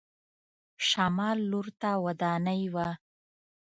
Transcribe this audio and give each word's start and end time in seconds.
شمال 0.87 1.37
لور 1.51 1.67
ته 1.81 1.89
ودانۍ 2.05 2.63
وه. 2.73 2.87